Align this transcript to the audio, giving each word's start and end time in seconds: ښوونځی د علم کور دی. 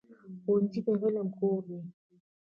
ښوونځی 0.41 0.79
د 0.85 0.87
علم 1.05 1.27
کور 1.39 1.59
دی. 1.69 1.79